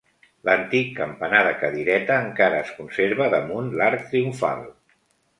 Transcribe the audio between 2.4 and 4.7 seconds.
es conserva damunt l’arc triomfal.